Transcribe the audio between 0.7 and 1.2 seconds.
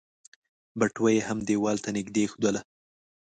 بټوه